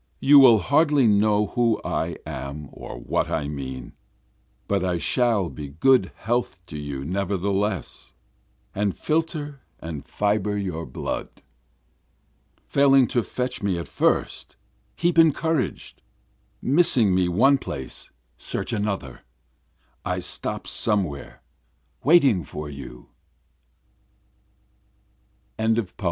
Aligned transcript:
You 0.19 0.39
will 0.39 0.57
hardly 0.57 1.05
know 1.05 1.45
who 1.45 1.79
I 1.85 2.17
am 2.25 2.69
or 2.71 2.97
what 2.97 3.29
I 3.29 3.47
mean, 3.47 3.93
But 4.67 4.83
I 4.83 4.97
shall 4.97 5.47
be 5.47 5.67
good 5.69 6.11
health 6.15 6.59
to 6.65 6.77
you 6.79 7.05
nevertheless, 7.05 8.11
And 8.73 8.97
filter 8.97 9.61
and 9.79 10.03
fibre 10.03 10.57
your 10.57 10.87
blood. 10.87 11.29
Failing 12.67 13.07
to 13.09 13.21
fetch 13.21 13.61
me 13.61 13.77
at 13.77 13.87
first 13.87 14.55
keep 14.97 15.19
encouraged, 15.19 16.01
Missing 16.63 17.13
me 17.13 17.29
one 17.29 17.59
place 17.59 18.09
search 18.39 18.73
another, 18.73 19.21
I 20.03 20.17
stop 20.17 20.65
somewhere 20.65 21.43
waiting 22.03 22.43
for 22.43 22.71
you. 22.71 23.09
BOOK 25.59 25.77
IV. 25.77 25.93